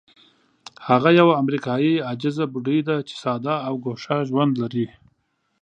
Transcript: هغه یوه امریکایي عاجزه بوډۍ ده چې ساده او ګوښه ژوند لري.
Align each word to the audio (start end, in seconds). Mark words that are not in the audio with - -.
هغه 0.87 1.09
یوه 1.19 1.33
امریکایي 1.41 1.93
عاجزه 2.07 2.45
بوډۍ 2.51 2.79
ده 2.87 2.95
چې 3.07 3.15
ساده 3.23 3.55
او 3.67 3.73
ګوښه 3.83 4.17
ژوند 4.29 4.53
لري. 4.63 4.87